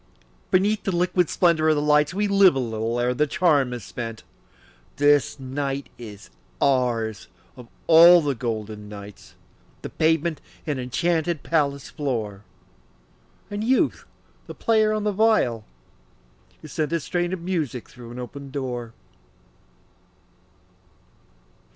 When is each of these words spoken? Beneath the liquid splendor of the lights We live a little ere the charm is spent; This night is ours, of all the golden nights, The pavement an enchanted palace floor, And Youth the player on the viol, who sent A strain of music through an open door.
Beneath 0.49 0.81
the 0.81 0.91
liquid 0.95 1.29
splendor 1.29 1.69
of 1.69 1.75
the 1.75 1.79
lights 1.83 2.11
We 2.11 2.27
live 2.27 2.55
a 2.55 2.59
little 2.59 2.99
ere 2.99 3.13
the 3.13 3.27
charm 3.27 3.71
is 3.71 3.83
spent; 3.83 4.23
This 4.95 5.39
night 5.39 5.89
is 5.99 6.31
ours, 6.59 7.27
of 7.55 7.67
all 7.85 8.19
the 8.19 8.33
golden 8.33 8.89
nights, 8.89 9.35
The 9.83 9.91
pavement 9.91 10.41
an 10.65 10.79
enchanted 10.79 11.43
palace 11.43 11.91
floor, 11.91 12.43
And 13.51 13.63
Youth 13.63 14.07
the 14.47 14.55
player 14.55 14.91
on 14.91 15.03
the 15.03 15.11
viol, 15.11 15.65
who 16.63 16.67
sent 16.67 16.91
A 16.93 16.99
strain 16.99 17.31
of 17.31 17.41
music 17.41 17.87
through 17.87 18.09
an 18.09 18.17
open 18.17 18.49
door. 18.49 18.93